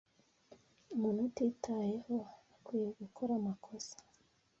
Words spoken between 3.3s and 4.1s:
amakosa.